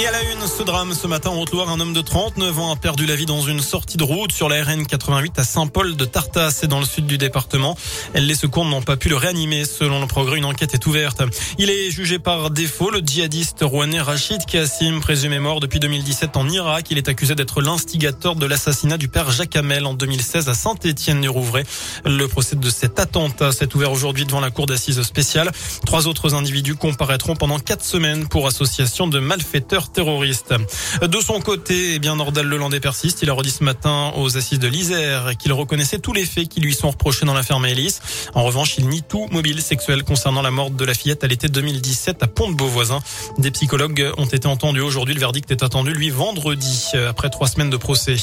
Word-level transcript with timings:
Et 0.00 0.06
à 0.06 0.12
la 0.12 0.22
une, 0.22 0.46
ce 0.46 0.62
drame 0.62 0.94
ce 0.94 1.08
matin 1.08 1.30
en 1.30 1.40
Haute-Loire, 1.40 1.70
un 1.70 1.80
homme 1.80 1.92
de 1.92 2.00
39 2.00 2.56
ans 2.60 2.72
a 2.72 2.76
perdu 2.76 3.04
la 3.04 3.16
vie 3.16 3.26
dans 3.26 3.40
une 3.40 3.58
sortie 3.58 3.96
de 3.96 4.04
route 4.04 4.30
sur 4.30 4.48
la 4.48 4.62
RN 4.62 4.86
88 4.86 5.36
à 5.40 5.42
Saint-Paul 5.42 5.96
de 5.96 6.04
Tartas 6.04 6.60
et 6.62 6.68
dans 6.68 6.78
le 6.78 6.84
sud 6.84 7.06
du 7.06 7.18
département. 7.18 7.76
Les 8.14 8.36
secours 8.36 8.64
n'ont 8.64 8.80
pas 8.80 8.96
pu 8.96 9.08
le 9.08 9.16
réanimer. 9.16 9.64
Selon 9.64 10.00
le 10.00 10.06
progrès, 10.06 10.38
une 10.38 10.44
enquête 10.44 10.72
est 10.72 10.86
ouverte. 10.86 11.20
Il 11.58 11.68
est 11.68 11.90
jugé 11.90 12.20
par 12.20 12.50
défaut. 12.50 12.90
Le 12.90 13.00
djihadiste 13.00 13.58
rouennais 13.62 14.00
Rachid 14.00 14.46
Kassim, 14.46 15.00
présumé 15.00 15.40
mort 15.40 15.58
depuis 15.58 15.80
2017 15.80 16.36
en 16.36 16.48
Irak. 16.48 16.86
Il 16.92 16.98
est 16.98 17.08
accusé 17.08 17.34
d'être 17.34 17.60
l'instigateur 17.60 18.36
de 18.36 18.46
l'assassinat 18.46 18.98
du 18.98 19.08
père 19.08 19.32
Jacques 19.32 19.56
Hamel 19.56 19.84
en 19.84 19.94
2016 19.94 20.48
à 20.48 20.54
Saint-Étienne-du-Rouvray. 20.54 21.64
Le 22.04 22.28
procès 22.28 22.54
de 22.54 22.70
cet 22.70 23.00
attentat 23.00 23.50
s'est 23.50 23.74
ouvert 23.74 23.90
aujourd'hui 23.90 24.26
devant 24.26 24.40
la 24.40 24.52
cour 24.52 24.66
d'assises 24.66 25.02
spéciale. 25.02 25.50
Trois 25.84 26.06
autres 26.06 26.34
individus 26.34 26.76
comparaîtront 26.76 27.34
pendant 27.34 27.58
quatre 27.58 27.84
semaines 27.84 28.28
pour 28.28 28.46
association 28.46 29.08
de 29.08 29.18
malfaiteurs 29.18 29.87
terroriste. 29.92 30.54
De 31.02 31.20
son 31.20 31.40
côté, 31.40 31.94
eh 31.94 31.98
bien 31.98 32.16
Nordal 32.16 32.46
Lelandais 32.46 32.80
persiste. 32.80 33.22
Il 33.22 33.30
a 33.30 33.32
redit 33.32 33.50
ce 33.50 33.64
matin 33.64 34.12
aux 34.16 34.36
assises 34.36 34.58
de 34.58 34.68
l'Isère 34.68 35.36
qu'il 35.38 35.52
reconnaissait 35.52 35.98
tous 35.98 36.12
les 36.12 36.24
faits 36.24 36.48
qui 36.48 36.60
lui 36.60 36.74
sont 36.74 36.90
reprochés 36.90 37.26
dans 37.26 37.34
l'affaire 37.34 37.60
Maëlys. 37.60 38.00
En 38.34 38.44
revanche, 38.44 38.76
il 38.78 38.88
nie 38.88 39.02
tout 39.02 39.26
mobile 39.30 39.60
sexuel 39.62 40.04
concernant 40.04 40.42
la 40.42 40.50
mort 40.50 40.70
de 40.70 40.84
la 40.84 40.94
fillette 40.94 41.24
à 41.24 41.26
l'été 41.26 41.48
2017 41.48 42.22
à 42.22 42.26
Pont-de-Beauvoisin. 42.26 43.00
Des 43.38 43.50
psychologues 43.50 44.12
ont 44.16 44.26
été 44.26 44.46
entendus 44.46 44.80
aujourd'hui. 44.80 45.14
Le 45.14 45.20
verdict 45.20 45.50
est 45.50 45.62
attendu, 45.62 45.92
lui, 45.92 46.10
vendredi, 46.10 46.90
après 47.08 47.30
trois 47.30 47.48
semaines 47.48 47.70
de 47.70 47.76
procès. 47.76 48.16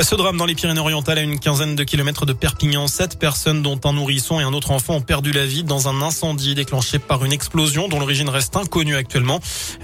Ce 0.00 0.14
drame 0.14 0.36
dans 0.36 0.46
les 0.46 0.54
Pyrénées-Orientales 0.54 1.18
à 1.18 1.22
une 1.22 1.38
quinzaine 1.38 1.76
de 1.76 1.84
kilomètres 1.84 2.26
de 2.26 2.32
Perpignan. 2.32 2.86
Sept 2.86 3.18
personnes, 3.18 3.62
dont 3.62 3.80
un 3.84 3.92
nourrisson 3.92 4.40
et 4.40 4.42
un 4.42 4.52
autre 4.52 4.70
enfant, 4.70 4.96
ont 4.96 5.00
perdu 5.00 5.32
la 5.32 5.46
vie 5.46 5.64
dans 5.64 5.88
un 5.88 6.02
incendie 6.02 6.54
déclenché 6.54 6.98
par 6.98 7.24
une 7.24 7.32
explosion 7.32 7.88
dont 7.88 7.98
l'origine 7.98 8.28
reste 8.28 8.56
inconnue 8.56 8.96
actuellement. 8.96 9.40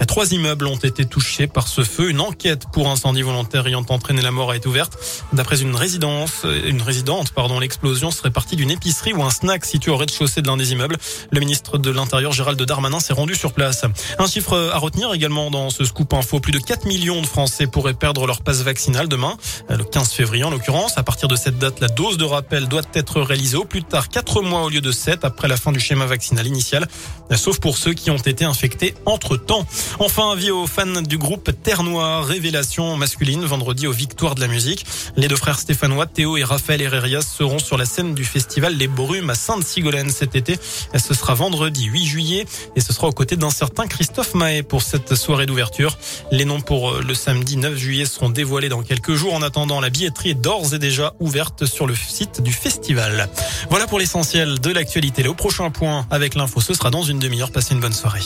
Trois 0.07 0.31
immeubles 0.33 0.67
ont 0.67 0.75
été 0.75 1.05
touchés 1.05 1.20
par 1.53 1.67
ce 1.67 1.83
feu. 1.83 2.09
Une 2.09 2.19
enquête 2.19 2.65
pour 2.73 2.89
incendie 2.89 3.21
volontaire 3.21 3.67
ayant 3.67 3.85
entraîné 3.89 4.21
la 4.21 4.31
mort 4.31 4.53
été 4.53 4.67
ouverte. 4.67 4.97
D'après 5.33 5.61
une 5.61 5.75
résidence, 5.75 6.45
une 6.65 6.81
résidente, 6.81 7.31
pardon, 7.31 7.59
l'explosion 7.59 8.11
serait 8.11 8.31
partie 8.31 8.55
d'une 8.55 8.71
épicerie 8.71 9.13
ou 9.13 9.23
un 9.23 9.29
snack 9.29 9.65
situé 9.65 9.91
au 9.91 9.97
rez-de-chaussée 9.97 10.41
de 10.41 10.47
l'un 10.47 10.57
des 10.57 10.71
immeubles. 10.71 10.97
Le 11.31 11.39
ministre 11.39 11.77
de 11.77 11.91
l'Intérieur, 11.91 12.31
Gérald 12.31 12.61
Darmanin, 12.61 12.99
s'est 12.99 13.13
rendu 13.13 13.35
sur 13.35 13.53
place. 13.53 13.85
Un 14.17 14.27
chiffre 14.27 14.71
à 14.73 14.77
retenir 14.77 15.13
également 15.13 15.51
dans 15.51 15.69
ce 15.69 15.85
scoop 15.85 16.13
info. 16.13 16.39
Plus 16.39 16.51
de 16.51 16.59
4 16.59 16.85
millions 16.85 17.21
de 17.21 17.27
Français 17.27 17.67
pourraient 17.67 17.93
perdre 17.93 18.25
leur 18.25 18.41
passe 18.41 18.61
vaccinale 18.61 19.07
demain, 19.07 19.37
le 19.69 19.83
15 19.83 20.11
février 20.11 20.43
en 20.43 20.49
l'occurrence. 20.49 20.97
À 20.97 21.03
partir 21.03 21.27
de 21.27 21.35
cette 21.35 21.59
date, 21.59 21.79
la 21.79 21.87
dose 21.87 22.17
de 22.17 22.25
rappel 22.25 22.67
doit 22.67 22.81
être 22.93 23.21
réalisée 23.21 23.57
au 23.57 23.65
plus 23.65 23.83
tard 23.83 24.09
4 24.09 24.41
mois 24.41 24.63
au 24.63 24.69
lieu 24.69 24.81
de 24.81 24.91
7 24.91 25.23
après 25.23 25.47
la 25.47 25.57
fin 25.57 25.71
du 25.71 25.79
schéma 25.79 26.05
vaccinal 26.05 26.47
initial, 26.47 26.87
sauf 27.35 27.59
pour 27.59 27.77
ceux 27.77 27.93
qui 27.93 28.09
ont 28.09 28.17
été 28.17 28.43
infectés 28.43 28.95
entre 29.05 29.37
temps. 29.37 29.65
Enfin, 29.99 30.31
avis 30.31 30.51
aux 30.51 30.67
fans 30.67 31.01
du 31.11 31.17
groupe 31.17 31.51
Terre 31.61 31.83
Noire, 31.83 32.23
révélation 32.23 32.95
masculine 32.95 33.43
vendredi 33.43 33.85
aux 33.85 33.91
Victoires 33.91 34.33
de 34.33 34.39
la 34.39 34.47
musique. 34.47 34.85
Les 35.17 35.27
deux 35.27 35.35
frères 35.35 35.59
stéphanois, 35.59 36.05
Théo 36.05 36.37
et 36.37 36.43
Raphaël 36.45 36.81
Herrerias 36.81 37.23
seront 37.23 37.59
sur 37.59 37.77
la 37.77 37.83
scène 37.83 38.15
du 38.15 38.23
festival 38.23 38.77
Les 38.77 38.87
Brumes 38.87 39.29
à 39.29 39.35
Sainte-Sigolène 39.35 40.09
cet 40.09 40.37
été. 40.37 40.57
Ce 40.97 41.13
sera 41.13 41.33
vendredi 41.33 41.83
8 41.83 42.05
juillet 42.05 42.45
et 42.77 42.79
ce 42.79 42.93
sera 42.93 43.07
aux 43.07 43.11
côtés 43.11 43.35
d'un 43.35 43.49
certain 43.49 43.87
Christophe 43.87 44.35
Mahé 44.35 44.63
pour 44.63 44.83
cette 44.83 45.15
soirée 45.15 45.45
d'ouverture. 45.45 45.97
Les 46.31 46.45
noms 46.45 46.61
pour 46.61 46.93
le 46.93 47.13
samedi 47.13 47.57
9 47.57 47.75
juillet 47.75 48.05
seront 48.05 48.29
dévoilés 48.29 48.69
dans 48.69 48.81
quelques 48.81 49.15
jours. 49.15 49.33
En 49.33 49.41
attendant, 49.41 49.81
la 49.81 49.89
billetterie 49.89 50.29
est 50.29 50.35
d'ores 50.35 50.73
et 50.73 50.79
déjà 50.79 51.13
ouverte 51.19 51.65
sur 51.65 51.87
le 51.87 51.93
site 51.95 52.41
du 52.41 52.53
festival. 52.53 53.27
Voilà 53.69 53.85
pour 53.85 53.99
l'essentiel 53.99 54.59
de 54.59 54.71
l'actualité. 54.71 55.23
Le 55.23 55.33
prochain 55.33 55.71
point 55.71 56.07
avec 56.09 56.35
l'info, 56.35 56.61
ce 56.61 56.73
sera 56.73 56.89
dans 56.89 57.03
une 57.03 57.19
demi-heure. 57.19 57.51
Passez 57.51 57.73
une 57.73 57.81
bonne 57.81 57.91
soirée. 57.91 58.21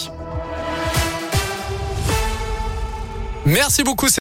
Merci 3.46 3.84
beaucoup. 3.84 4.08